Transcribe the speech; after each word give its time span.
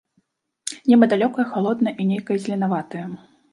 Неба 0.91 1.09
далёкае, 1.11 1.45
халоднае 1.53 1.95
і 2.01 2.09
нейкае 2.15 2.41
зеленаватае. 2.47 3.07